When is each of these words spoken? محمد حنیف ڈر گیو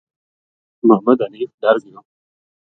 محمد 0.87 1.17
حنیف 1.25 1.51
ڈر 1.61 1.75
گیو 1.83 1.99